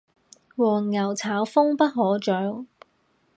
[0.57, 2.65] 黃牛炒風不可長